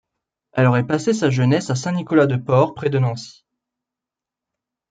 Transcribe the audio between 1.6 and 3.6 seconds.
à Saint-Nicolas-de-Port près de Nancy.